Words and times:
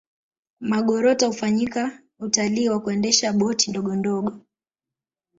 magorota 0.59 1.25
hufanyika 1.27 1.99
Utalii 2.19 2.69
wa 2.69 2.79
kuendesha 2.79 3.33
boti 3.33 3.69
ndogondogo 3.69 4.33